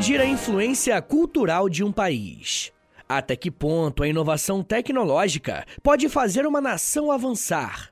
[0.00, 2.72] medir a influência cultural de um país?
[3.06, 7.90] Até que ponto a inovação tecnológica pode fazer uma nação avançar?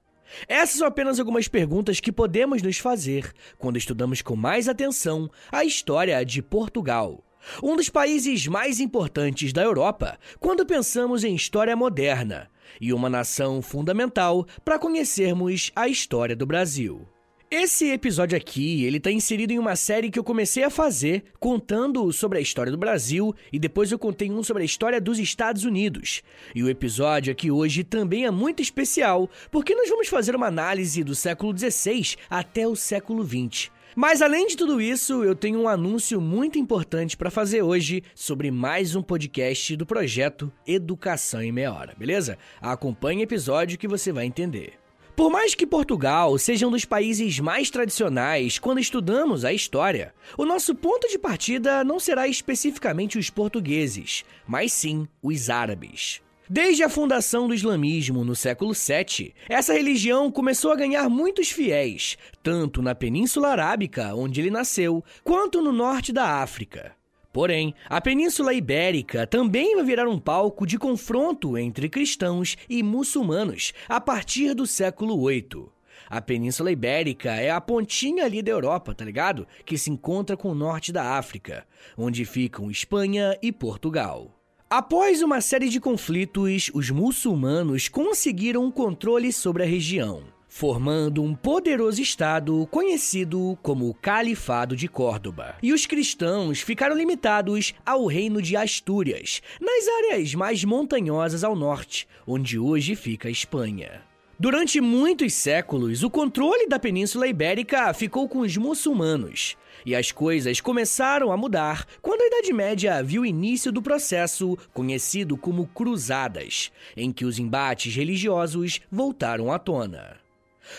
[0.48, 5.66] Essas são apenas algumas perguntas que podemos nos fazer quando estudamos com mais atenção a
[5.66, 7.22] história de Portugal,
[7.62, 12.48] um dos países mais importantes da Europa quando pensamos em história moderna,
[12.80, 17.06] e uma nação fundamental para conhecermos a história do Brasil.
[17.50, 22.12] Esse episódio aqui, ele tá inserido em uma série que eu comecei a fazer contando
[22.12, 25.64] sobre a história do Brasil e depois eu contei um sobre a história dos Estados
[25.64, 26.22] Unidos.
[26.54, 31.02] E o episódio aqui hoje também é muito especial, porque nós vamos fazer uma análise
[31.02, 33.70] do século XVI até o século XX.
[33.96, 38.50] Mas além de tudo isso, eu tenho um anúncio muito importante para fazer hoje sobre
[38.50, 42.36] mais um podcast do projeto Educação em Meia Hora, beleza?
[42.60, 44.74] Acompanhe o episódio que você vai entender.
[45.18, 50.44] Por mais que Portugal seja um dos países mais tradicionais quando estudamos a história, o
[50.44, 56.22] nosso ponto de partida não será especificamente os portugueses, mas sim os árabes.
[56.48, 62.16] Desde a fundação do islamismo no século VII, essa religião começou a ganhar muitos fiéis,
[62.40, 66.96] tanto na Península Arábica, onde ele nasceu, quanto no norte da África.
[67.38, 73.72] Porém, a Península Ibérica também vai virar um palco de confronto entre cristãos e muçulmanos
[73.88, 75.66] a partir do século VIII.
[76.10, 79.46] A Península Ibérica é a pontinha ali da Europa, tá ligado?
[79.64, 81.64] Que se encontra com o norte da África,
[81.96, 84.36] onde ficam Espanha e Portugal.
[84.68, 90.24] Após uma série de conflitos, os muçulmanos conseguiram um controle sobre a região
[90.58, 95.54] formando um poderoso estado conhecido como o Califado de Córdoba.
[95.62, 102.08] E os cristãos ficaram limitados ao reino de Astúrias, nas áreas mais montanhosas ao norte,
[102.26, 104.02] onde hoje fica a Espanha.
[104.36, 109.56] Durante muitos séculos, o controle da Península Ibérica ficou com os muçulmanos.
[109.86, 114.58] E as coisas começaram a mudar quando a Idade Média viu o início do processo
[114.74, 120.26] conhecido como Cruzadas, em que os embates religiosos voltaram à tona.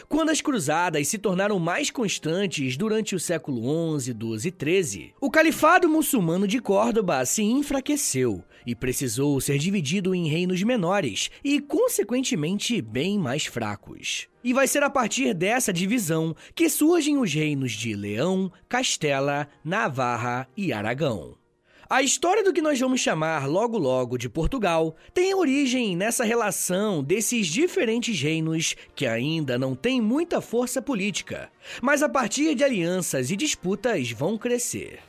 [0.07, 5.31] Quando as cruzadas se tornaram mais constantes durante o século XI, XII e XIII, o
[5.31, 12.81] califado muçulmano de Córdoba se enfraqueceu e precisou ser dividido em reinos menores e, consequentemente,
[12.81, 14.27] bem mais fracos.
[14.43, 20.47] E vai ser a partir dessa divisão que surgem os reinos de Leão, Castela, Navarra
[20.55, 21.38] e Aragão.
[21.91, 27.03] A história do que nós vamos chamar logo logo de Portugal tem origem nessa relação
[27.03, 31.49] desses diferentes reinos que ainda não têm muita força política,
[31.81, 34.99] mas a partir de alianças e disputas vão crescer.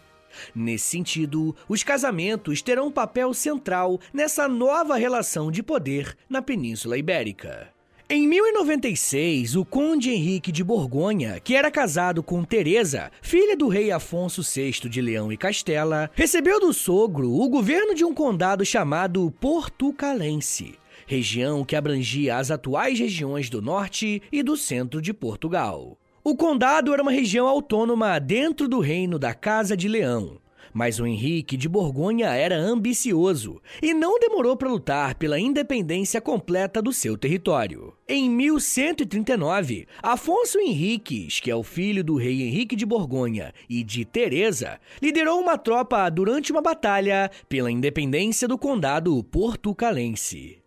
[0.54, 6.96] Nesse sentido, os casamentos terão um papel central nessa nova relação de poder na Península
[6.96, 7.68] Ibérica.
[8.12, 13.92] Em 1096, o conde Henrique de Borgonha, que era casado com Teresa, filha do rei
[13.92, 19.32] Afonso VI de Leão e Castela, recebeu do sogro o governo de um condado chamado
[19.40, 20.74] Portucalense,
[21.06, 25.96] região que abrangia as atuais regiões do norte e do centro de Portugal.
[26.24, 30.40] O condado era uma região autônoma dentro do reino da Casa de Leão,
[30.72, 36.80] mas o Henrique de Borgonha era ambicioso e não demorou para lutar pela independência completa
[36.80, 37.92] do seu território.
[38.08, 44.04] Em 1139, Afonso Henriques, que é o filho do rei Henrique de Borgonha e de
[44.04, 50.58] Teresa, liderou uma tropa durante uma batalha pela independência do condado portucalense.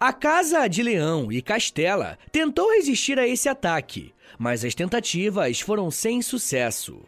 [0.00, 5.90] A Casa de Leão e Castela tentou resistir a esse ataque, mas as tentativas foram
[5.90, 7.02] sem sucesso.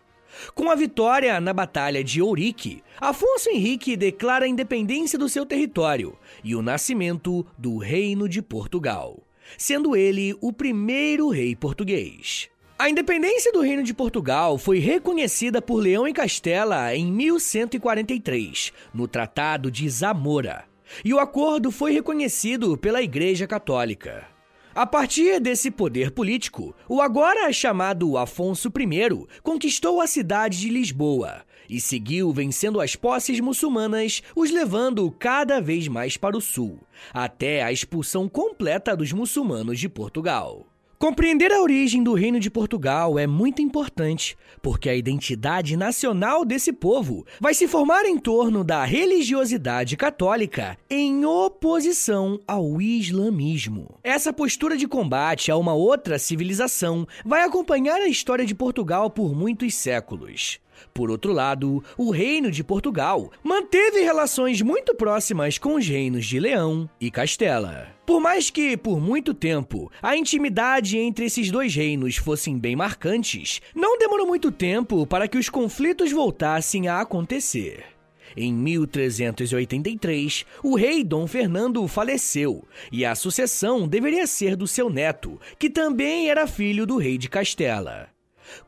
[0.54, 6.16] Com a vitória na Batalha de Ourique, Afonso Henrique declara a independência do seu território
[6.42, 9.22] e o nascimento do Reino de Portugal,
[9.58, 12.48] sendo ele o primeiro rei português.
[12.76, 19.06] A independência do Reino de Portugal foi reconhecida por Leão e Castela em 1143, no
[19.06, 20.64] Tratado de Zamora,
[21.04, 24.33] e o acordo foi reconhecido pela Igreja Católica.
[24.74, 31.44] A partir desse poder político, o agora chamado Afonso I conquistou a cidade de Lisboa
[31.70, 36.80] e seguiu vencendo as posses muçulmanas, os levando cada vez mais para o sul,
[37.12, 40.66] até a expulsão completa dos muçulmanos de Portugal.
[40.98, 46.72] Compreender a origem do Reino de Portugal é muito importante, porque a identidade nacional desse
[46.72, 53.98] povo vai se formar em torno da religiosidade católica em oposição ao islamismo.
[54.02, 59.34] Essa postura de combate a uma outra civilização vai acompanhar a história de Portugal por
[59.34, 60.60] muitos séculos.
[60.92, 66.38] Por outro lado, o Reino de Portugal manteve relações muito próximas com os reinos de
[66.38, 67.88] Leão e Castela.
[68.06, 73.62] Por mais que, por muito tempo, a intimidade entre esses dois reinos fossem bem marcantes,
[73.74, 77.94] não demorou muito tempo para que os conflitos voltassem a acontecer.
[78.36, 85.40] Em 1383, o rei Dom Fernando faleceu e a sucessão deveria ser do seu neto,
[85.58, 88.13] que também era filho do rei de Castela.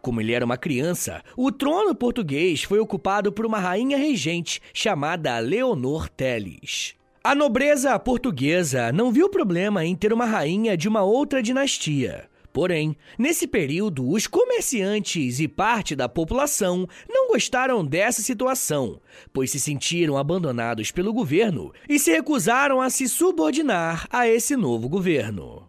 [0.00, 5.38] Como ele era uma criança, o trono português foi ocupado por uma rainha regente chamada
[5.38, 6.94] Leonor Teles.
[7.22, 12.28] A nobreza portuguesa não viu problema em ter uma rainha de uma outra dinastia.
[12.56, 18.98] Porém, nesse período, os comerciantes e parte da população não gostaram dessa situação,
[19.30, 24.88] pois se sentiram abandonados pelo governo e se recusaram a se subordinar a esse novo
[24.88, 25.65] governo.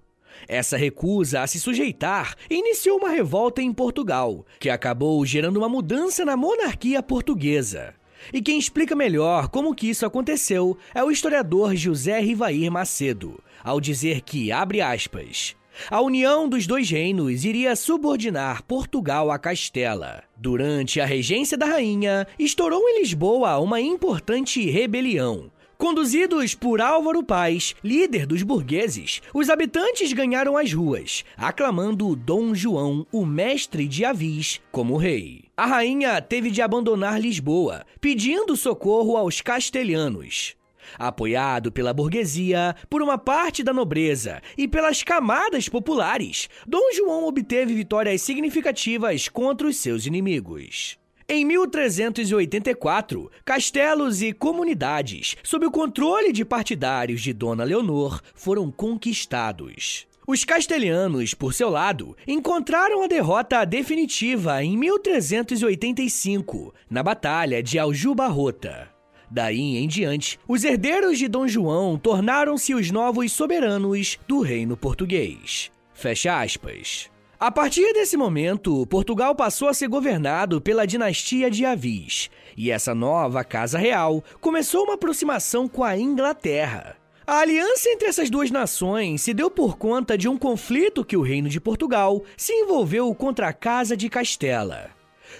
[0.48, 6.25] Essa recusa a se sujeitar iniciou uma revolta em Portugal, que acabou gerando uma mudança
[6.25, 7.94] na monarquia portuguesa.
[8.34, 13.80] E quem explica melhor como que isso aconteceu é o historiador José Rivair Macedo, ao
[13.80, 15.56] dizer que, abre aspas,
[15.89, 20.24] a união dos dois reinos iria subordinar Portugal a Castela.
[20.36, 27.76] Durante a regência da rainha, estourou em Lisboa uma importante rebelião, Conduzidos por Álvaro Paz,
[27.84, 34.60] líder dos burgueses, os habitantes ganharam as ruas, aclamando Dom João, o mestre de Avis,
[34.72, 35.44] como rei.
[35.56, 40.56] A rainha teve de abandonar Lisboa, pedindo socorro aos castelhanos.
[40.98, 47.76] Apoiado pela burguesia, por uma parte da nobreza e pelas camadas populares, Dom João obteve
[47.76, 50.98] vitórias significativas contra os seus inimigos.
[51.30, 60.08] Em 1384, castelos e comunidades, sob o controle de partidários de Dona Leonor, foram conquistados.
[60.26, 68.88] Os castelhanos, por seu lado, encontraram a derrota definitiva em 1385, na Batalha de Aljubarrota.
[69.30, 75.74] Daí em diante, os herdeiros de Dom João tornaram-se os novos soberanos do reino português.
[75.94, 77.10] Fecha aspas.
[77.39, 82.95] A partir desse momento, Portugal passou a ser governado pela dinastia de Avis, e essa
[82.95, 86.98] nova Casa Real começou uma aproximação com a Inglaterra.
[87.28, 91.22] A aliança entre essas duas nações se deu por conta de um conflito que o
[91.22, 94.90] Reino de Portugal se envolveu contra a Casa de Castela.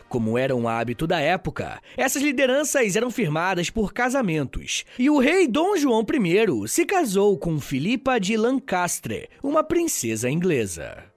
[0.08, 5.48] Como era um hábito da época, essas lideranças eram firmadas por casamentos, e o rei
[5.48, 11.17] Dom João I se casou com Filipa de Lancaster, uma princesa inglesa.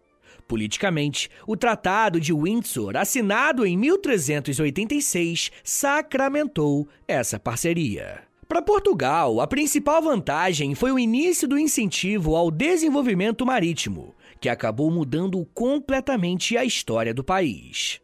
[0.50, 8.22] Politicamente, o Tratado de Windsor, assinado em 1386, sacramentou essa parceria.
[8.48, 14.90] Para Portugal, a principal vantagem foi o início do incentivo ao desenvolvimento marítimo, que acabou
[14.90, 18.00] mudando completamente a história do país.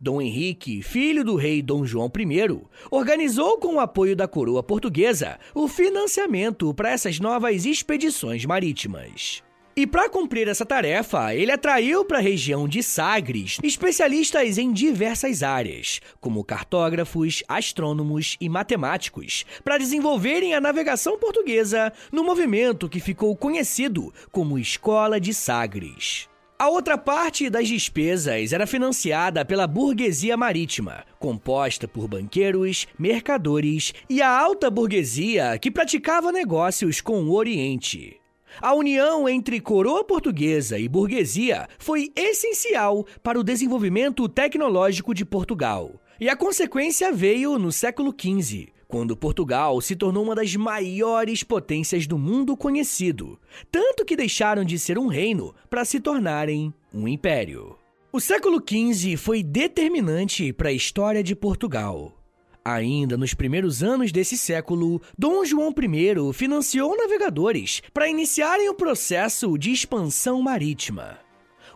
[0.00, 5.38] Dom Henrique, filho do rei Dom João I, organizou com o apoio da coroa portuguesa
[5.54, 9.42] o financiamento para essas novas expedições marítimas.
[9.80, 15.42] E para cumprir essa tarefa, ele atraiu para a região de Sagres especialistas em diversas
[15.42, 23.34] áreas, como cartógrafos, astrônomos e matemáticos, para desenvolverem a navegação portuguesa no movimento que ficou
[23.34, 26.28] conhecido como Escola de Sagres.
[26.58, 34.20] A outra parte das despesas era financiada pela burguesia marítima, composta por banqueiros, mercadores e
[34.20, 38.19] a alta burguesia que praticava negócios com o Oriente.
[38.60, 46.00] A união entre coroa portuguesa e burguesia foi essencial para o desenvolvimento tecnológico de Portugal.
[46.20, 52.06] E a consequência veio no século XV, quando Portugal se tornou uma das maiores potências
[52.06, 53.38] do mundo conhecido,
[53.70, 57.76] tanto que deixaram de ser um reino para se tornarem um império.
[58.12, 62.19] O século XV foi determinante para a história de Portugal.
[62.64, 69.56] Ainda nos primeiros anos desse século, Dom João I financiou navegadores para iniciarem o processo
[69.56, 71.18] de expansão marítima.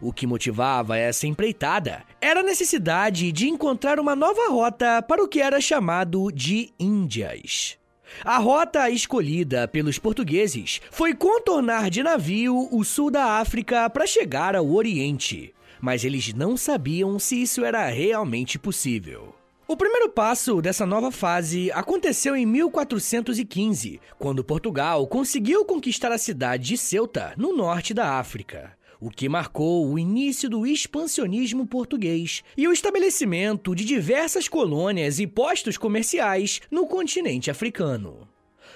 [0.01, 5.29] O que motivava essa empreitada era a necessidade de encontrar uma nova rota para o
[5.29, 7.79] que era chamado de Índias.
[8.23, 14.55] A rota escolhida pelos portugueses foi contornar de navio o sul da África para chegar
[14.55, 19.35] ao Oriente, mas eles não sabiam se isso era realmente possível.
[19.67, 26.69] O primeiro passo dessa nova fase aconteceu em 1415, quando Portugal conseguiu conquistar a cidade
[26.69, 32.69] de Ceuta, no norte da África, o que marcou o início do expansionismo português e
[32.69, 38.29] o estabelecimento de diversas colônias e postos comerciais no continente africano.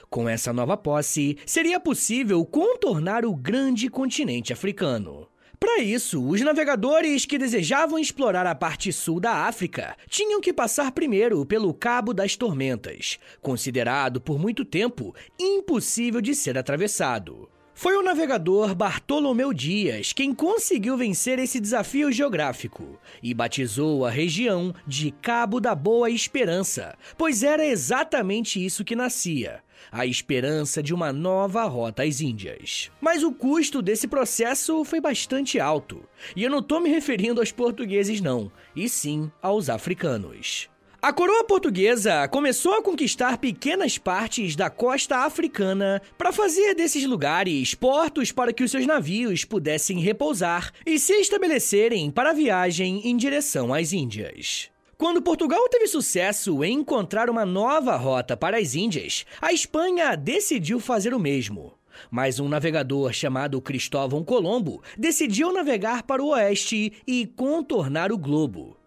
[0.09, 5.29] Com essa nova posse, seria possível contornar o grande continente africano.
[5.61, 10.93] Para isso, os navegadores que desejavam explorar a parte sul da África tinham que passar
[10.93, 17.49] primeiro pelo Cabo das Tormentas, considerado por muito tempo impossível de ser atravessado.
[17.81, 24.75] Foi o navegador Bartolomeu Dias quem conseguiu vencer esse desafio geográfico e batizou a região
[24.85, 29.63] de Cabo da Boa Esperança, pois era exatamente isso que nascia.
[29.93, 32.91] A esperança de uma nova rota às Índias.
[33.01, 36.03] Mas o custo desse processo foi bastante alto.
[36.35, 40.69] E eu não estou me referindo aos portugueses, não, e sim aos africanos.
[41.01, 47.73] A coroa portuguesa começou a conquistar pequenas partes da costa africana para fazer desses lugares
[47.73, 53.17] portos para que os seus navios pudessem repousar e se estabelecerem para a viagem em
[53.17, 54.71] direção às Índias.
[54.97, 60.81] Quando Portugal teve sucesso em encontrar uma nova rota para as Índias, a Espanha decidiu
[60.81, 61.75] fazer o mesmo.
[62.11, 68.78] Mas um navegador chamado Cristóvão Colombo decidiu navegar para o oeste e contornar o globo.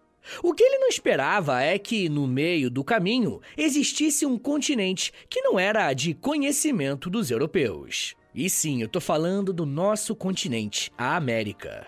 [0.42, 5.40] O que ele não esperava é que, no meio do caminho, existisse um continente que
[5.42, 8.14] não era de conhecimento dos europeus.
[8.34, 11.86] E sim, eu tô falando do nosso continente, a América.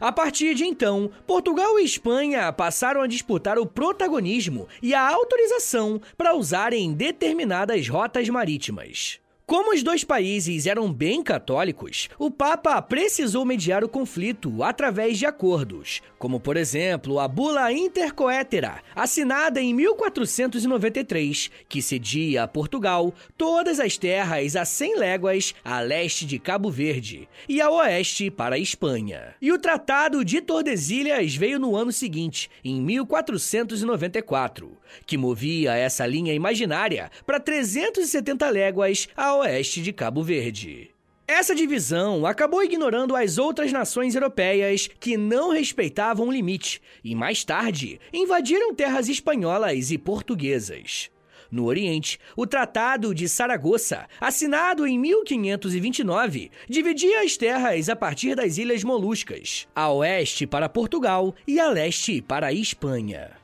[0.00, 6.00] A partir de então, Portugal e Espanha passaram a disputar o protagonismo e a autorização
[6.16, 9.20] para usarem determinadas rotas marítimas.
[9.48, 15.24] Como os dois países eram bem católicos, o Papa precisou mediar o conflito através de
[15.24, 23.78] acordos, como por exemplo a Bula Intercoetera, assinada em 1493, que cedia a Portugal todas
[23.78, 28.58] as terras a 100 léguas a leste de Cabo Verde e a oeste para a
[28.58, 29.36] Espanha.
[29.40, 34.76] E o Tratado de Tordesilhas veio no ano seguinte, em 1494,
[35.06, 40.90] que movia essa linha imaginária para 370 léguas a oeste de Cabo Verde.
[41.28, 47.44] Essa divisão acabou ignorando as outras nações europeias que não respeitavam o limite e, mais
[47.44, 51.10] tarde, invadiram terras espanholas e portuguesas.
[51.50, 58.56] No Oriente, o Tratado de Saragoça, assinado em 1529, dividia as terras a partir das
[58.58, 63.35] Ilhas Moluscas, a oeste para Portugal e a leste para a Espanha.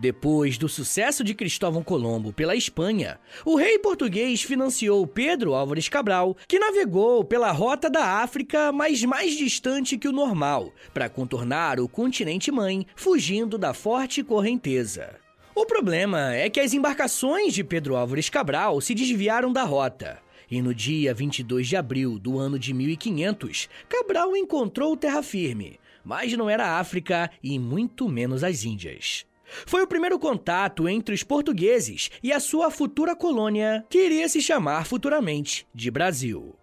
[0.00, 6.34] Depois do sucesso de Cristóvão Colombo pela Espanha, o rei português financiou Pedro Álvares Cabral,
[6.48, 11.86] que navegou pela rota da África, mas mais distante que o normal, para contornar o
[11.86, 15.16] continente mãe, fugindo da forte correnteza.
[15.54, 20.18] O problema é que as embarcações de Pedro Álvares Cabral se desviaram da rota.
[20.50, 26.32] E no dia 22 de abril do ano de 1500, Cabral encontrou terra firme, mas
[26.32, 29.28] não era África e muito menos as Índias.
[29.66, 34.40] Foi o primeiro contato entre os portugueses e a sua futura colônia, que iria se
[34.40, 36.56] chamar futuramente de Brasil.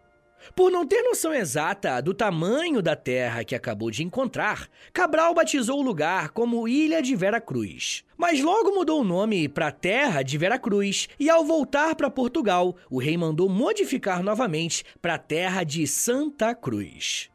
[0.56, 5.80] Por não ter noção exata do tamanho da terra que acabou de encontrar, Cabral batizou
[5.80, 8.04] o lugar como Ilha de Vera Cruz.
[8.18, 12.76] Mas logo mudou o nome para Terra de Vera Cruz e, ao voltar para Portugal,
[12.90, 17.30] o rei mandou modificar novamente para Terra de Santa Cruz.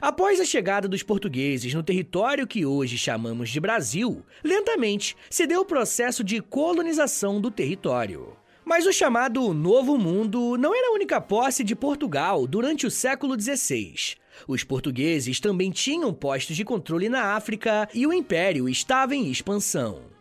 [0.00, 5.60] Após a chegada dos portugueses no território que hoje chamamos de Brasil, lentamente se deu
[5.62, 8.36] o processo de colonização do território.
[8.64, 13.38] Mas o chamado Novo Mundo não era a única posse de Portugal durante o século
[13.38, 14.16] XVI.
[14.48, 20.14] Os portugueses também tinham postos de controle na África e o império estava em expansão.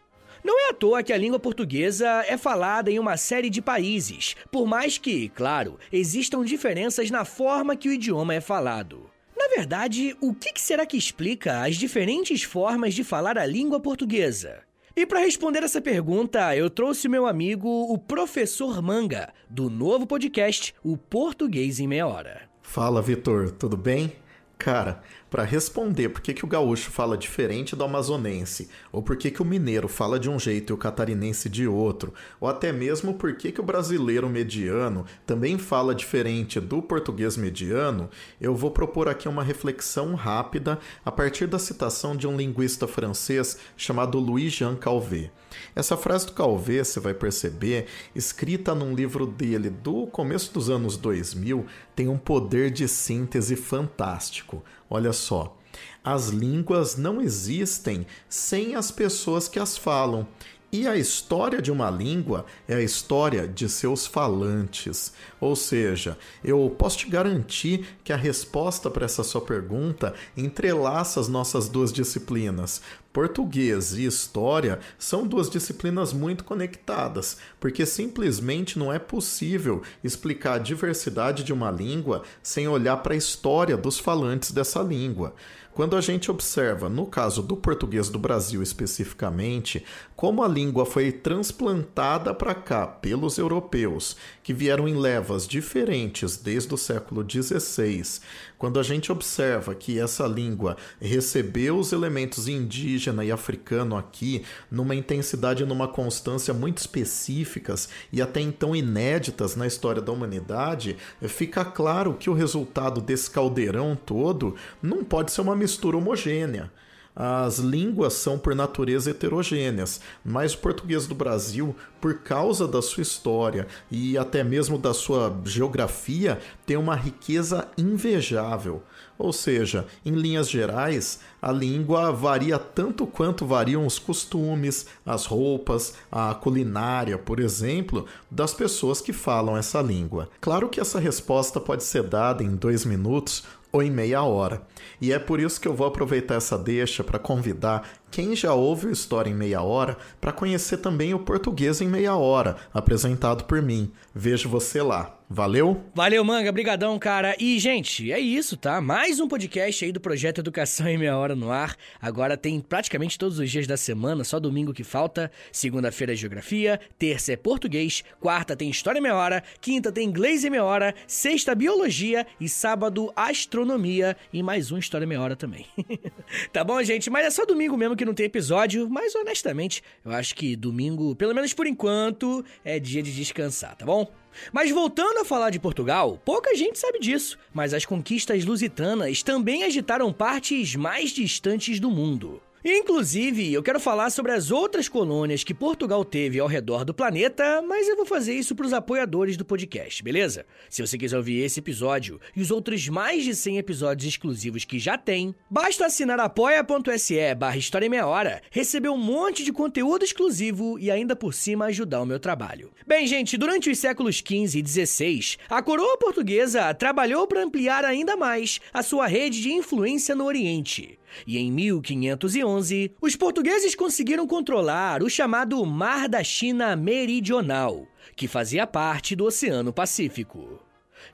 [0.43, 4.35] Não é à toa que a língua portuguesa é falada em uma série de países,
[4.51, 9.12] por mais que, claro, existam diferenças na forma que o idioma é falado.
[9.43, 14.63] Na verdade, o que será que explica as diferentes formas de falar a língua portuguesa?
[14.95, 20.73] E para responder essa pergunta, eu trouxe meu amigo, o professor Manga, do novo podcast
[20.81, 22.43] O Português em Meia Hora.
[22.61, 24.13] Fala, Vitor, tudo bem?
[24.57, 29.31] Cara, para responder por que, que o gaúcho fala diferente do amazonense, ou por que,
[29.31, 33.15] que o mineiro fala de um jeito e o catarinense de outro, ou até mesmo
[33.15, 39.09] por que, que o brasileiro mediano também fala diferente do português mediano, eu vou propor
[39.09, 44.75] aqui uma reflexão rápida a partir da citação de um linguista francês chamado Louis Jean
[44.75, 45.31] Calvé.
[45.75, 50.97] Essa frase do Calvé, você vai perceber, escrita num livro dele do começo dos anos
[50.97, 54.63] 2000, tem um poder de síntese fantástico.
[54.89, 55.57] Olha só.
[56.03, 60.27] As línguas não existem sem as pessoas que as falam.
[60.73, 65.13] E a história de uma língua é a história de seus falantes.
[65.39, 71.27] Ou seja, eu posso te garantir que a resposta para essa sua pergunta entrelaça as
[71.27, 72.81] nossas duas disciplinas,
[73.13, 80.57] Português e história são duas disciplinas muito conectadas, porque simplesmente não é possível explicar a
[80.57, 85.35] diversidade de uma língua sem olhar para a história dos falantes dessa língua.
[85.73, 89.83] Quando a gente observa, no caso do português do Brasil especificamente,
[90.15, 96.71] como a língua foi transplantada para cá pelos europeus, que vieram em levas diferentes desde
[96.75, 98.21] o século XVI,
[98.59, 104.93] quando a gente observa que essa língua recebeu os elementos indígena e africano aqui numa
[104.95, 111.65] intensidade e numa constância muito específicas e até então inéditas na história da humanidade, fica
[111.65, 116.69] claro que o resultado desse caldeirão todo não pode ser uma mistura homogênea.
[117.15, 123.03] As línguas são por natureza heterogêneas, mas o português do Brasil, por causa da sua
[123.03, 128.81] história e até mesmo da sua geografia, tem uma riqueza invejável.
[129.15, 135.93] Ou seja, em linhas gerais, a língua varia tanto quanto variam os costumes, as roupas,
[136.11, 140.29] a culinária, por exemplo, das pessoas que falam essa língua.
[140.41, 143.43] Claro que essa resposta pode ser dada em dois minutos
[143.73, 144.61] ou em meia hora.
[145.01, 148.85] E é por isso que eu vou aproveitar essa deixa para convidar quem já ouve
[148.85, 153.59] o História em Meia Hora para conhecer também o Português em Meia Hora, apresentado por
[153.61, 153.91] mim.
[154.13, 155.17] Vejo você lá.
[155.33, 155.83] Valeu?
[155.95, 156.51] Valeu, Manga.
[156.51, 157.35] Brigadão, cara.
[157.39, 158.79] E, gente, é isso, tá?
[158.79, 161.75] Mais um podcast aí do Projeto Educação em Meia Hora no ar.
[161.99, 165.31] Agora tem praticamente todos os dias da semana, só domingo que falta.
[165.51, 170.45] Segunda-feira é Geografia, terça é Português, quarta tem História em Meia Hora, quinta tem Inglês
[170.45, 175.35] em Meia Hora, sexta Biologia e sábado Astronomia e mais um História em Meia Hora
[175.35, 175.65] também.
[176.53, 177.09] tá bom, gente?
[177.09, 181.15] Mas é só domingo mesmo que não tem episódio, mas honestamente, eu acho que domingo,
[181.15, 184.07] pelo menos por enquanto, é dia de descansar, tá bom?
[184.51, 189.63] Mas voltando a falar de Portugal, pouca gente sabe disso, mas as conquistas lusitanas também
[189.63, 192.41] agitaram partes mais distantes do mundo.
[192.65, 197.61] Inclusive, eu quero falar sobre as outras colônias que Portugal teve ao redor do planeta,
[197.61, 200.45] mas eu vou fazer isso para os apoiadores do podcast, beleza?
[200.69, 204.79] Se você quiser ouvir esse episódio e os outros mais de 100 episódios exclusivos que
[204.79, 210.79] já tem, basta assinar apoia.se barra História Meia Hora, receber um monte de conteúdo exclusivo
[210.79, 212.71] e ainda por cima ajudar o meu trabalho.
[212.87, 218.15] Bem, gente, durante os séculos XV e XVI, a coroa portuguesa trabalhou para ampliar ainda
[218.15, 220.97] mais a sua rede de influência no Oriente.
[221.25, 228.67] E em 1511, os portugueses conseguiram controlar o chamado Mar da China Meridional, que fazia
[228.67, 230.59] parte do Oceano Pacífico.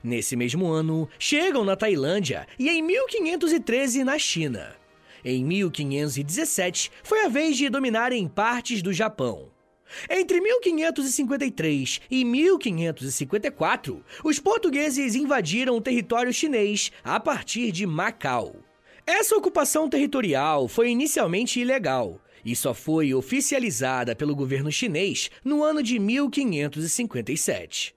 [0.02, 4.76] Nesse mesmo ano, chegam na Tailândia e em 1513 na China.
[5.24, 9.50] Em 1517, foi a vez de dominarem partes do Japão.
[10.08, 18.54] Entre 1553 e 1554, os portugueses invadiram o território chinês a partir de Macau.
[19.06, 25.82] Essa ocupação territorial foi inicialmente ilegal e só foi oficializada pelo governo chinês no ano
[25.82, 27.94] de 1557.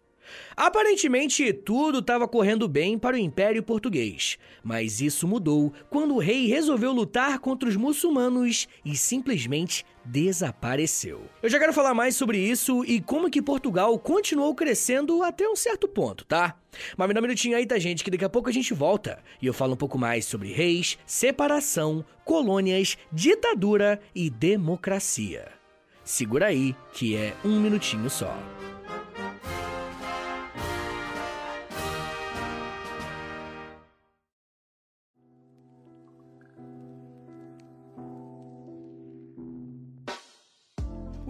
[0.55, 6.47] Aparentemente, tudo estava correndo bem para o Império Português, mas isso mudou quando o rei
[6.47, 11.21] resolveu lutar contra os muçulmanos e simplesmente desapareceu.
[11.41, 15.55] Eu já quero falar mais sobre isso e como que Portugal continuou crescendo até um
[15.55, 16.55] certo ponto, tá?
[16.97, 19.19] Mas me dá um minutinho aí, tá, gente, que daqui a pouco a gente volta
[19.41, 25.51] e eu falo um pouco mais sobre reis, separação, colônias, ditadura e democracia.
[26.03, 28.37] Segura aí, que é um minutinho só.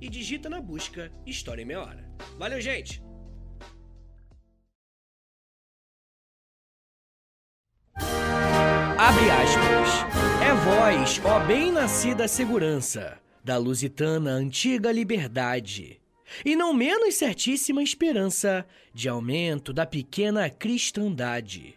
[0.00, 2.10] e digita na busca História em Meia Hora.
[2.38, 3.02] Valeu, gente!
[8.98, 9.88] Abre aspas.
[10.42, 16.00] É voz, ó bem-nascida segurança, da lusitana antiga liberdade.
[16.44, 21.74] e não menos certíssima esperança de aumento da pequena cristandade.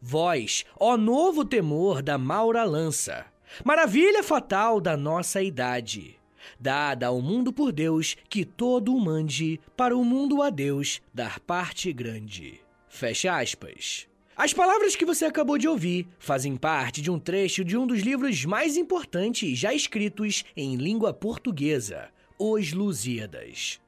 [0.00, 3.26] Vós, ó novo temor da Maura lança,
[3.64, 6.19] maravilha fatal da nossa idade,
[6.58, 11.40] dada ao mundo por Deus, que todo o mande, para o mundo a Deus dar
[11.40, 12.60] parte grande.
[12.88, 14.08] Fecha aspas.
[14.36, 18.00] As palavras que você acabou de ouvir fazem parte de um trecho de um dos
[18.00, 23.78] livros mais importantes já escritos em língua portuguesa, Os Lusíadas.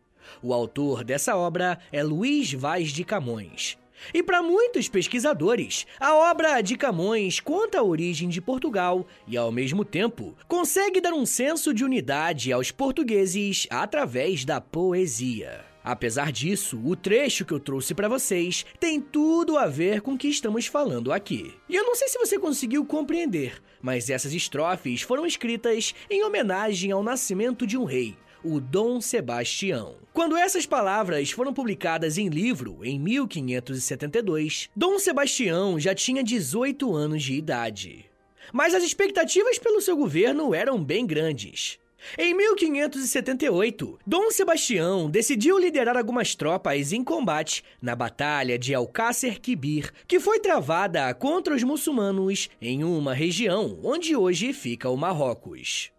[0.43, 3.79] O autor dessa obra é Luís Vaz de Camões.
[4.13, 9.53] E para muitos pesquisadores, a obra de Camões conta a origem de Portugal e, ao
[9.53, 15.65] mesmo tempo, consegue dar um senso de unidade aos portugueses através da poesia.
[15.85, 20.19] Apesar disso, o trecho que eu trouxe para vocês tem tudo a ver com o
[20.19, 21.53] que estamos falando aqui.
[21.69, 26.93] E eu não sei se você conseguiu compreender, mas essas estrofes foram escritas em homenagem
[26.93, 29.97] ao nascimento de um rei, o Dom Sebastião.
[30.13, 37.23] Quando essas palavras foram publicadas em livro em 1572, Dom Sebastião já tinha 18 anos
[37.23, 38.07] de idade.
[38.53, 41.79] Mas as expectativas pelo seu governo eram bem grandes.
[42.19, 49.93] Em 1578, Dom Sebastião decidiu liderar algumas tropas em combate na Batalha de Alcácer Quibir,
[50.09, 55.92] que foi travada contra os muçulmanos em uma região onde hoje fica o Marrocos.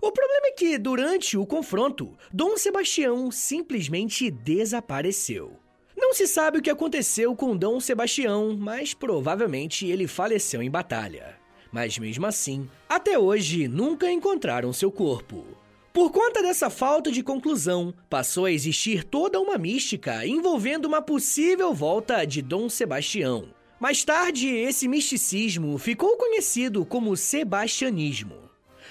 [0.00, 5.58] O problema é que, durante o confronto, Dom Sebastião simplesmente desapareceu.
[5.96, 11.40] Não se sabe o que aconteceu com Dom Sebastião, mas provavelmente ele faleceu em batalha
[11.72, 15.44] mas mesmo assim, até hoje nunca encontraram seu corpo.
[15.92, 21.74] Por conta dessa falta de conclusão, passou a existir toda uma mística envolvendo uma possível
[21.74, 23.48] volta de Dom Sebastião.
[23.80, 28.49] Mais tarde, esse misticismo ficou conhecido como sebastianismo.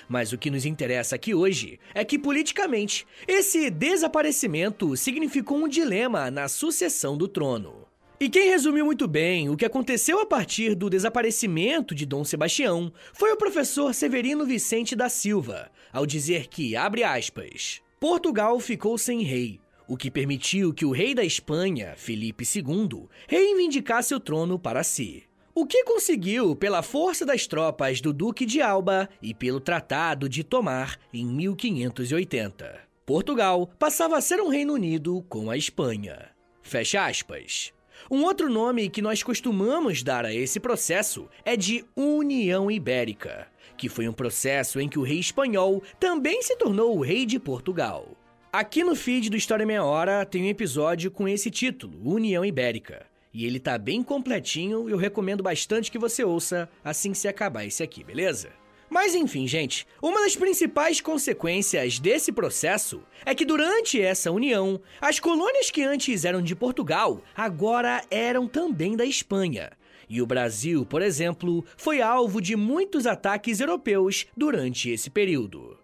[0.09, 6.31] Mas o que nos interessa aqui hoje é que, politicamente, esse desaparecimento significou um dilema
[6.31, 7.87] na sucessão do trono.
[8.19, 12.91] E quem resumiu muito bem o que aconteceu a partir do desaparecimento de Dom Sebastião
[13.13, 19.21] foi o professor Severino Vicente da Silva, ao dizer que, abre aspas, Portugal ficou sem
[19.21, 24.83] rei, o que permitiu que o rei da Espanha, Felipe II, reivindicasse o trono para
[24.83, 25.28] si.
[25.59, 30.41] O que conseguiu pela força das tropas do Duque de Alba e pelo Tratado de
[30.41, 32.79] Tomar em 1580.
[33.05, 36.29] Portugal passava a ser um Reino Unido com a Espanha.
[36.61, 37.73] Fecha aspas.
[38.09, 43.45] Um outro nome que nós costumamos dar a esse processo é de União Ibérica,
[43.75, 47.37] que foi um processo em que o rei espanhol também se tornou o rei de
[47.37, 48.15] Portugal.
[48.49, 53.08] Aqui no feed do História Meia Hora tem um episódio com esse título, União Ibérica.
[53.31, 57.27] E ele tá bem completinho e eu recomendo bastante que você ouça assim que se
[57.27, 58.49] acabar esse aqui, beleza?
[58.89, 65.19] Mas enfim, gente, uma das principais consequências desse processo é que durante essa união, as
[65.19, 69.71] colônias que antes eram de Portugal agora eram também da Espanha.
[70.09, 75.77] E o Brasil, por exemplo, foi alvo de muitos ataques europeus durante esse período.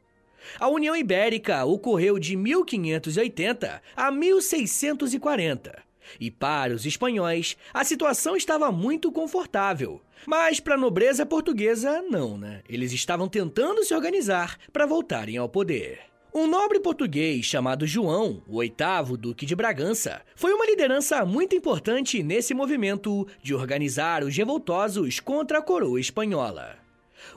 [0.59, 5.85] A União Ibérica ocorreu de 1580 a 1640
[6.19, 10.01] e para os espanhóis, a situação estava muito confortável.
[10.25, 12.61] Mas para a nobreza portuguesa, não, né?
[12.67, 15.99] Eles estavam tentando se organizar para voltarem ao poder.
[16.33, 22.21] Um nobre português chamado João, o oitavo Duque de Bragança, foi uma liderança muito importante
[22.21, 26.77] nesse movimento de organizar os revoltosos contra a coroa espanhola.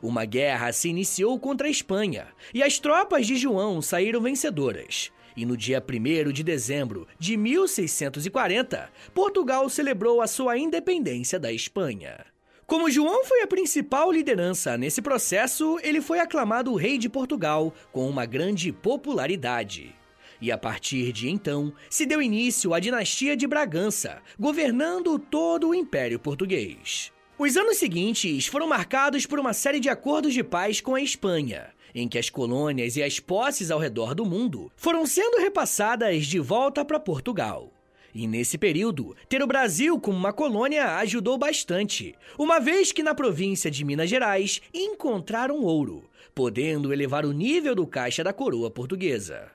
[0.03, 5.13] Uma guerra se iniciou contra a Espanha e as tropas de João saíram vencedoras.
[5.39, 12.27] E no dia 1 de dezembro de 1640, Portugal celebrou a sua independência da Espanha.
[12.67, 18.11] Como João foi a principal liderança nesse processo, ele foi aclamado rei de Portugal com
[18.11, 19.95] uma grande popularidade.
[20.41, 25.75] E a partir de então, se deu início à dinastia de Bragança, governando todo o
[25.75, 27.13] Império Português.
[27.39, 31.73] Os anos seguintes foram marcados por uma série de acordos de paz com a Espanha,
[31.95, 36.39] em que as colônias e as posses ao redor do mundo foram sendo repassadas de
[36.39, 37.73] volta para Portugal.
[38.15, 43.15] E nesse período, ter o Brasil como uma colônia ajudou bastante, uma vez que na
[43.15, 49.51] província de Minas Gerais encontraram ouro, podendo elevar o nível do caixa da coroa portuguesa.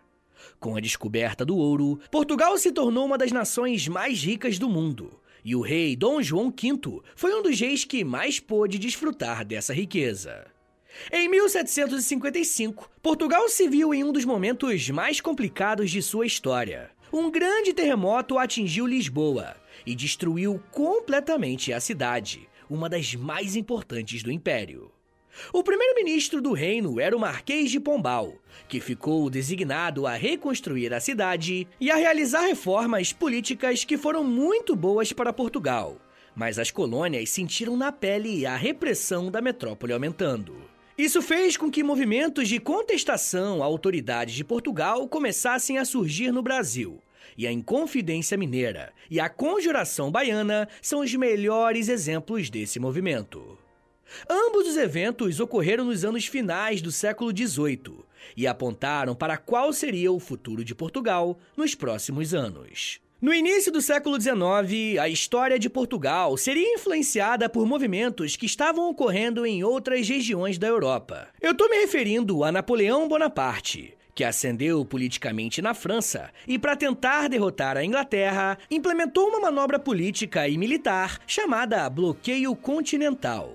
[0.59, 5.19] Com a descoberta do ouro, Portugal se tornou uma das nações mais ricas do mundo,
[5.43, 9.73] e o rei Dom João V foi um dos reis que mais pôde desfrutar dessa
[9.73, 10.52] riqueza.
[11.11, 16.91] Em 1755, Portugal se viu em um dos momentos mais complicados de sua história.
[17.11, 24.31] Um grande terremoto atingiu Lisboa e destruiu completamente a cidade, uma das mais importantes do
[24.31, 24.91] império.
[25.51, 28.35] O primeiro-ministro do reino era o Marquês de Pombal,
[28.67, 34.75] que ficou designado a reconstruir a cidade e a realizar reformas políticas que foram muito
[34.75, 35.97] boas para Portugal.
[36.35, 40.72] Mas as colônias sentiram na pele a repressão da metrópole aumentando.
[40.95, 46.43] Isso fez com que movimentos de contestação à autoridade de Portugal começassem a surgir no
[46.43, 47.01] Brasil.
[47.35, 53.57] E a Inconfidência Mineira e a Conjuração Baiana são os melhores exemplos desse movimento.
[54.29, 58.05] Ambos os eventos ocorreram nos anos finais do século XVIII
[58.37, 63.01] e apontaram para qual seria o futuro de Portugal nos próximos anos.
[63.23, 68.89] No início do século XIX, a história de Portugal seria influenciada por movimentos que estavam
[68.89, 71.29] ocorrendo em outras regiões da Europa.
[71.41, 77.29] Eu estou me referindo a Napoleão Bonaparte, que ascendeu politicamente na França e, para tentar
[77.29, 83.53] derrotar a Inglaterra, implementou uma manobra política e militar chamada Bloqueio Continental.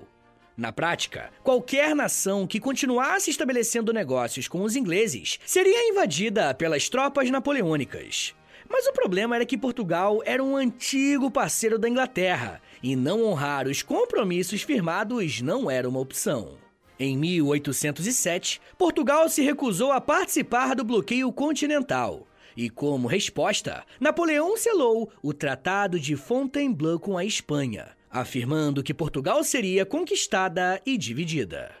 [0.57, 7.29] Na prática, qualquer nação que continuasse estabelecendo negócios com os ingleses seria invadida pelas tropas
[7.29, 8.33] napoleônicas.
[8.69, 13.67] Mas o problema era que Portugal era um antigo parceiro da Inglaterra e não honrar
[13.67, 16.57] os compromissos firmados não era uma opção.
[16.99, 22.27] Em 1807, Portugal se recusou a participar do bloqueio continental.
[22.55, 29.43] E como resposta, Napoleão selou o Tratado de Fontainebleau com a Espanha, afirmando que Portugal
[29.43, 31.71] seria conquistada e dividida.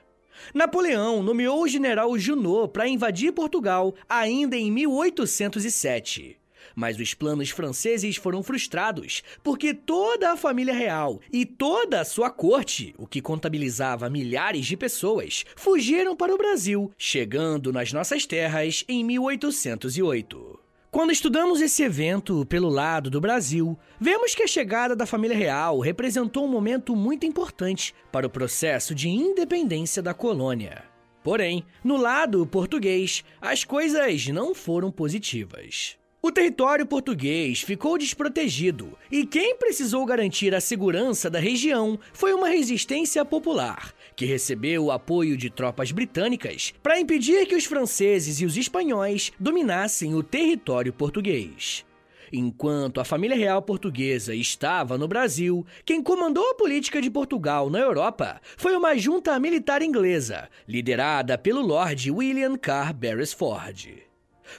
[0.53, 6.37] Napoleão nomeou o general Junot para invadir Portugal ainda em 1807.
[6.75, 12.29] Mas os planos franceses foram frustrados, porque toda a família real e toda a sua
[12.29, 18.83] corte, o que contabilizava milhares de pessoas, fugiram para o Brasil, chegando nas nossas terras
[18.87, 20.59] em 1808.
[20.91, 25.79] Quando estudamos esse evento pelo lado do Brasil, vemos que a chegada da família real
[25.79, 30.83] representou um momento muito importante para o processo de independência da colônia.
[31.23, 35.98] Porém, no lado português, as coisas não foram positivas.
[36.21, 42.49] O território português ficou desprotegido e quem precisou garantir a segurança da região foi uma
[42.49, 48.45] resistência popular, que recebeu o apoio de tropas britânicas para impedir que os franceses e
[48.45, 51.85] os espanhóis dominassem o território português.
[52.33, 57.79] Enquanto a família real portuguesa estava no Brasil, quem comandou a política de Portugal na
[57.79, 64.08] Europa foi uma junta militar inglesa, liderada pelo Lord William Carr Beresford.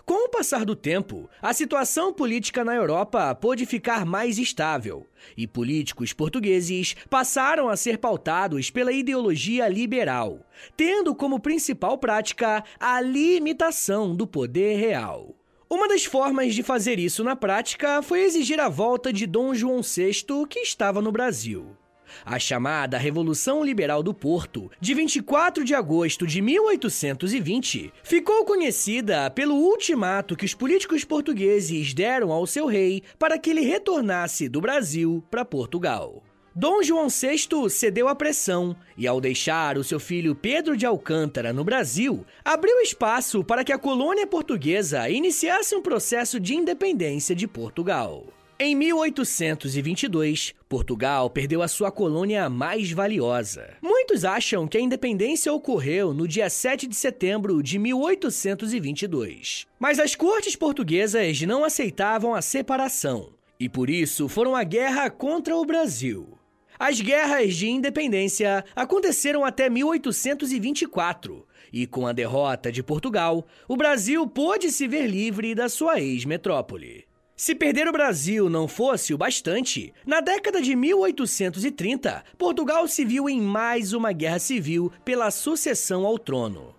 [0.04, 5.46] Com o passar do tempo, a situação política na Europa pôde ficar mais estável, e
[5.46, 10.40] políticos portugueses passaram a ser pautados pela ideologia liberal,
[10.76, 15.34] tendo como principal prática a limitação do poder real.
[15.68, 19.82] Uma das formas de fazer isso na prática foi exigir a volta de Dom João
[19.82, 21.76] VI, que estava no Brasil.
[22.24, 29.54] A chamada Revolução Liberal do Porto, de 24 de agosto de 1820, ficou conhecida pelo
[29.54, 35.22] ultimato que os políticos portugueses deram ao seu rei para que ele retornasse do Brasil
[35.30, 36.22] para Portugal.
[36.54, 41.52] Dom João VI cedeu à pressão e, ao deixar o seu filho Pedro de Alcântara
[41.52, 47.46] no Brasil, abriu espaço para que a colônia portuguesa iniciasse um processo de independência de
[47.46, 48.26] Portugal.
[48.62, 53.70] Em 1822, Portugal perdeu a sua colônia mais valiosa.
[53.80, 59.66] Muitos acham que a independência ocorreu no dia 7 de setembro de 1822.
[59.78, 65.56] Mas as cortes portuguesas não aceitavam a separação e por isso foram à guerra contra
[65.56, 66.38] o Brasil.
[66.78, 74.26] As guerras de independência aconteceram até 1824, e com a derrota de Portugal, o Brasil
[74.26, 77.09] pôde se ver livre da sua ex-metrópole.
[77.40, 83.30] Se perder o Brasil não fosse o bastante, na década de 1830, Portugal se viu
[83.30, 86.74] em mais uma guerra civil pela sucessão ao trono.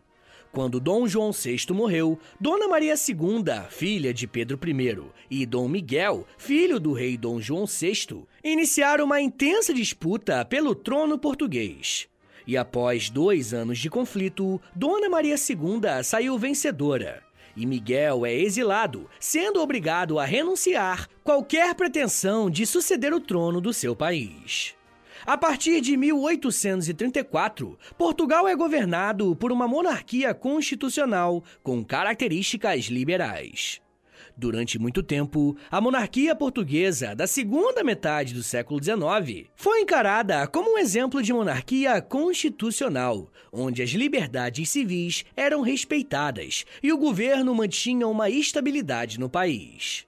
[0.52, 6.28] Quando Dom João VI morreu, Dona Maria II, filha de Pedro I, e Dom Miguel,
[6.38, 12.08] filho do rei Dom João VI, iniciaram uma intensa disputa pelo trono português.
[12.46, 17.31] E após dois anos de conflito, Dona Maria II saiu vencedora
[17.62, 23.72] e Miguel é exilado, sendo obrigado a renunciar qualquer pretensão de suceder o trono do
[23.72, 24.74] seu país.
[25.24, 33.80] A partir de 1834, Portugal é governado por uma monarquia constitucional com características liberais.
[34.36, 40.74] Durante muito tempo, a monarquia portuguesa da segunda metade do século XIX foi encarada como
[40.74, 48.08] um exemplo de monarquia constitucional, onde as liberdades civis eram respeitadas e o governo mantinha
[48.08, 50.06] uma estabilidade no país.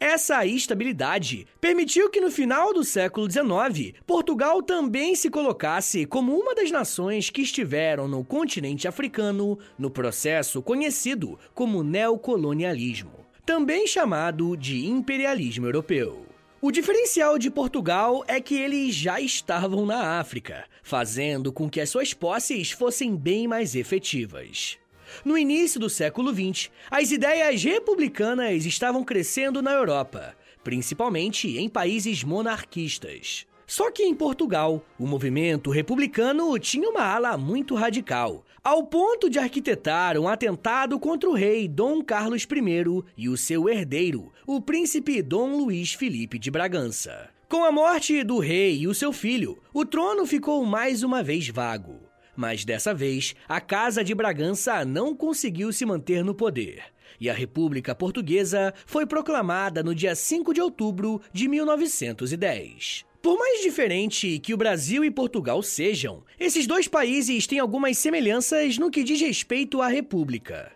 [0.00, 6.54] Essa estabilidade permitiu que no final do século XIX, Portugal também se colocasse como uma
[6.54, 13.10] das nações que estiveram no continente africano no processo conhecido como neocolonialismo,
[13.48, 16.26] também chamado de imperialismo europeu.
[16.60, 21.88] O diferencial de Portugal é que eles já estavam na África, fazendo com que as
[21.88, 24.76] suas posses fossem bem mais efetivas.
[25.24, 32.22] No início do século XX, as ideias republicanas estavam crescendo na Europa, principalmente em países
[32.22, 33.46] monarquistas.
[33.66, 39.38] Só que em Portugal, o movimento republicano tinha uma ala muito radical, ao ponto de
[39.38, 45.22] arquitetar um atentado contra o rei Dom Carlos I e o seu herdeiro, o príncipe
[45.22, 47.30] Dom Luís Felipe de Bragança.
[47.48, 51.48] Com a morte do rei e o seu filho, o trono ficou mais uma vez
[51.48, 51.98] vago.
[52.36, 56.82] Mas dessa vez, a Casa de Bragança não conseguiu se manter no poder.
[57.18, 63.07] E a República Portuguesa foi proclamada no dia 5 de outubro de 1910.
[63.20, 68.78] Por mais diferente que o Brasil e Portugal sejam, esses dois países têm algumas semelhanças
[68.78, 70.70] no que diz respeito à República.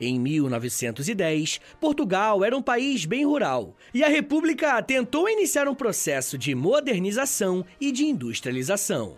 [0.00, 6.38] Em 1910, Portugal era um país bem rural e a República tentou iniciar um processo
[6.38, 9.16] de modernização e de industrialização.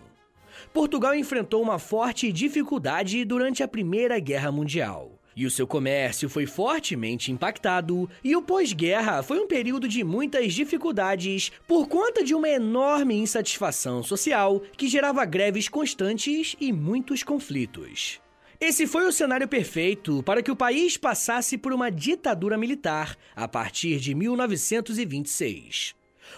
[0.73, 5.14] Portugal enfrentou uma forte dificuldade durante a Primeira Guerra Mundial.
[5.35, 10.53] E o seu comércio foi fortemente impactado, e o pós-guerra foi um período de muitas
[10.53, 18.21] dificuldades por conta de uma enorme insatisfação social que gerava greves constantes e muitos conflitos.
[18.61, 23.45] Esse foi o cenário perfeito para que o país passasse por uma ditadura militar a
[23.45, 25.93] partir de 1926.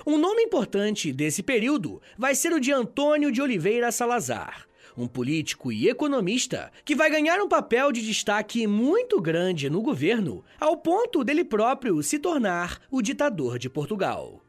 [0.05, 5.71] Um nome importante desse período vai ser o de Antônio de Oliveira Salazar, um político
[5.71, 11.23] e economista que vai ganhar um papel de destaque muito grande no governo, ao ponto
[11.23, 14.41] dele próprio se tornar o ditador de Portugal.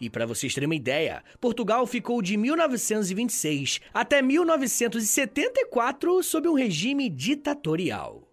[0.00, 7.10] E para vocês terem uma ideia, Portugal ficou de 1926 até 1974 sob um regime
[7.10, 8.26] ditatorial.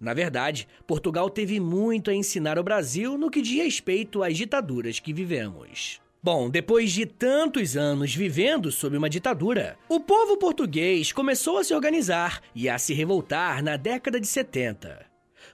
[0.00, 4.98] Na verdade, Portugal teve muito a ensinar ao Brasil no que diz respeito às ditaduras
[4.98, 6.01] que vivemos.
[6.24, 11.74] Bom, depois de tantos anos vivendo sob uma ditadura, o povo português começou a se
[11.74, 15.04] organizar e a se revoltar na década de 70.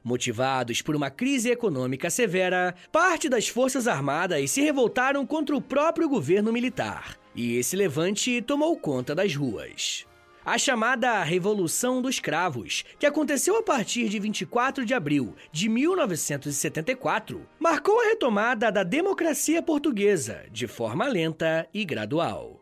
[0.05, 6.07] Motivados por uma crise econômica severa, parte das Forças Armadas se revoltaram contra o próprio
[6.07, 10.07] governo militar, e esse levante tomou conta das ruas.
[10.45, 17.47] A chamada Revolução dos Cravos, que aconteceu a partir de 24 de abril de 1974,
[17.59, 22.61] marcou a retomada da democracia portuguesa de forma lenta e gradual.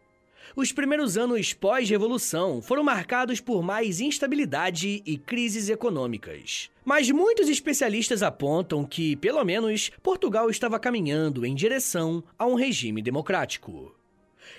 [0.57, 6.71] Os primeiros anos pós-revolução foram marcados por mais instabilidade e crises econômicas.
[6.85, 13.03] Mas muitos especialistas apontam que, pelo menos, Portugal estava caminhando em direção a um regime
[13.03, 13.95] democrático.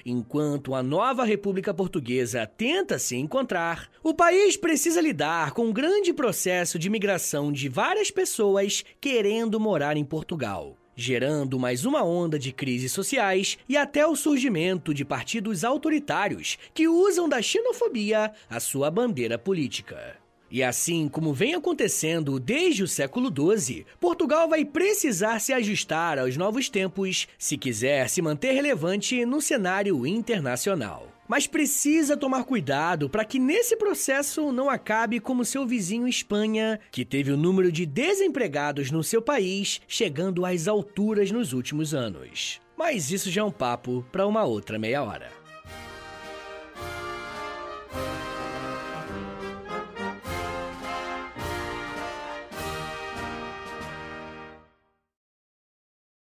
[0.09, 6.13] Enquanto a nova República Portuguesa tenta se encontrar, o país precisa lidar com um grande
[6.13, 12.51] processo de migração de várias pessoas querendo morar em Portugal gerando mais uma onda de
[12.51, 18.89] crises sociais e até o surgimento de partidos autoritários que usam da xenofobia a sua
[18.89, 20.17] bandeira política.
[20.49, 26.37] E assim como vem acontecendo desde o século XII, Portugal vai precisar se ajustar aos
[26.37, 31.11] novos tempos se quiser se manter relevante no cenário internacional.
[31.27, 37.03] Mas precisa tomar cuidado para que nesse processo não acabe como seu vizinho Espanha, que
[37.03, 42.61] teve o número de desempregados no seu país chegando às alturas nos últimos anos.
[42.77, 45.36] Mas isso já é um papo para uma outra meia hora.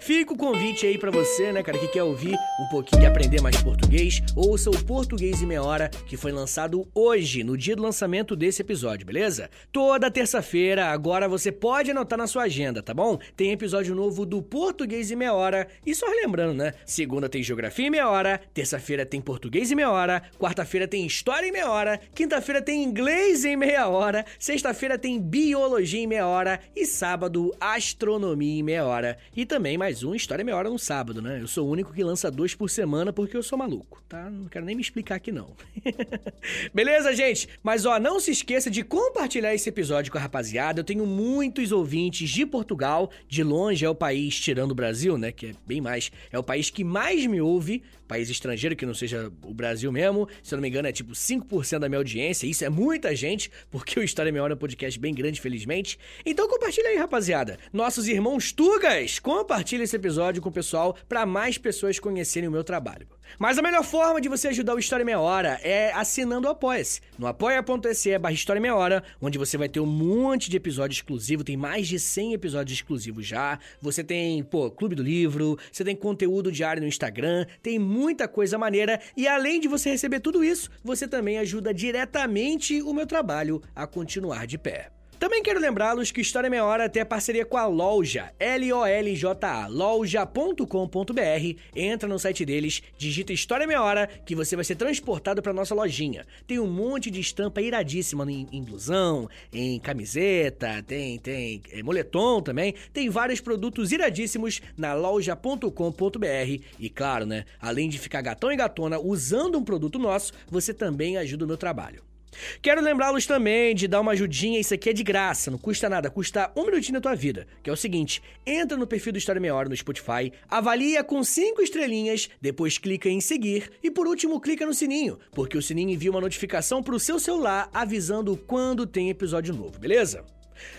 [0.00, 3.40] Fica o convite aí para você, né, cara, que quer ouvir um pouquinho e aprender
[3.40, 7.82] mais português, ouça o Português em Meia Hora, que foi lançado hoje, no dia do
[7.82, 9.48] lançamento desse episódio, beleza?
[9.72, 13.18] Toda terça-feira, agora você pode anotar na sua agenda, tá bom?
[13.36, 16.74] Tem episódio novo do Português em Meia Hora, e só lembrando, né?
[16.84, 21.46] Segunda tem Geografia em Meia Hora, terça-feira tem Português em Meia Hora, quarta-feira tem História
[21.46, 26.60] em Meia Hora, quinta-feira tem Inglês em Meia Hora, sexta-feira tem Biologia em Meia Hora
[26.74, 29.18] e sábado Astronomia em Meia Hora.
[29.34, 31.42] E também mais um História Meia Hora no sábado, né?
[31.42, 34.30] Eu sou o único que lança dois por semana porque eu sou maluco, tá?
[34.30, 35.50] Não quero nem me explicar aqui não.
[36.72, 37.50] Beleza, gente?
[37.62, 40.80] Mas ó, não se esqueça de compartilhar esse episódio com a rapaziada.
[40.80, 45.30] Eu tenho muitos ouvintes de Portugal, de longe é o país, tirando o Brasil, né?
[45.30, 46.10] Que é bem mais.
[46.32, 50.28] É o país que mais me ouve, país estrangeiro que não seja o Brasil mesmo.
[50.42, 52.46] Se eu não me engano, é tipo 5% da minha audiência.
[52.46, 55.98] Isso é muita gente, porque o História Meia Hora é um podcast bem grande, felizmente.
[56.24, 57.58] Então compartilha aí, rapaziada.
[57.72, 62.64] Nossos irmãos Tugas, compartilha esse episódio com o pessoal para mais pessoas conhecerem o meu
[62.64, 63.06] trabalho.
[63.38, 67.00] Mas a melhor forma de você ajudar o História Meia Hora é assinando o Apoia-se.
[67.18, 71.44] No apoia.se barra História Meia Hora, onde você vai ter um monte de episódio exclusivo,
[71.44, 73.58] tem mais de 100 episódios exclusivos já.
[73.80, 78.58] Você tem, pô, Clube do Livro, você tem conteúdo diário no Instagram, tem muita coisa
[78.58, 79.00] maneira.
[79.16, 83.86] E além de você receber tudo isso, você também ajuda diretamente o meu trabalho a
[83.86, 84.90] continuar de pé.
[85.24, 91.60] Também quero lembrá-los que História Meia Hora tem a parceria com a Loja, L-O-L-J-A, loja.com.br.
[91.74, 95.74] Entra no site deles, digita História Meia Hora, que você vai ser transportado para nossa
[95.74, 96.26] lojinha.
[96.46, 102.42] Tem um monte de estampa iradíssima em, em blusão, em camiseta, tem, tem é, moletom
[102.42, 102.74] também.
[102.92, 106.62] Tem vários produtos iradíssimos na loja.com.br.
[106.78, 111.16] E claro, né, além de ficar gatão e gatona usando um produto nosso, você também
[111.16, 112.13] ajuda o meu trabalho.
[112.60, 116.10] Quero lembrá-los também de dar uma ajudinha, isso aqui é de graça, não custa nada,
[116.10, 117.46] custa um minutinho da tua vida.
[117.62, 121.22] Que é o seguinte: entra no perfil do História Meia Hora no Spotify, avalia com
[121.22, 125.90] cinco estrelinhas, depois clica em seguir e por último clica no sininho, porque o sininho
[125.90, 130.33] envia uma notificação pro seu celular avisando quando tem episódio novo, beleza?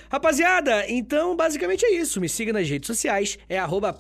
[0.09, 2.19] Rapaziada, então basicamente é isso.
[2.21, 3.93] Me siga nas redes sociais, é arroba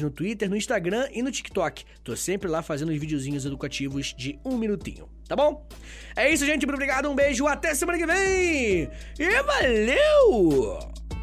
[0.00, 1.84] no Twitter, no Instagram e no TikTok.
[2.02, 5.66] Tô sempre lá fazendo os videozinhos educativos de um minutinho, tá bom?
[6.16, 6.66] É isso, gente.
[6.66, 8.88] Muito obrigado, um beijo, até semana que vem!
[9.18, 11.21] E valeu!